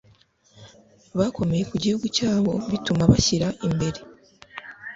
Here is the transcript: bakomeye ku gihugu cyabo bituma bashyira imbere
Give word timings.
bakomeye 1.19 1.63
ku 1.69 1.75
gihugu 1.83 2.05
cyabo 2.17 2.51
bituma 2.71 3.03
bashyira 3.11 3.47
imbere 3.67 3.99